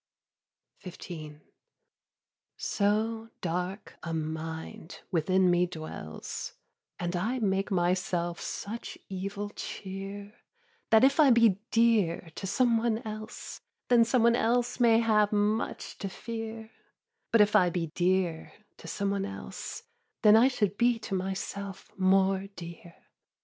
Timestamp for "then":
13.89-14.03, 20.23-20.35